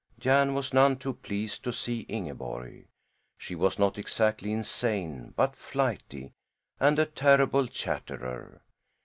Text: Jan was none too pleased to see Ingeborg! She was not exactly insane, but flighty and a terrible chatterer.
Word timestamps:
Jan 0.17 0.55
was 0.55 0.73
none 0.73 0.97
too 0.97 1.13
pleased 1.13 1.63
to 1.63 1.71
see 1.71 2.07
Ingeborg! 2.09 2.87
She 3.37 3.53
was 3.53 3.77
not 3.77 3.99
exactly 3.99 4.51
insane, 4.51 5.31
but 5.37 5.55
flighty 5.55 6.33
and 6.79 6.97
a 6.97 7.05
terrible 7.05 7.67
chatterer. 7.67 8.63